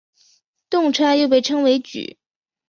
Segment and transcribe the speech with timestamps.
[0.67, 2.17] 动差又被称为矩。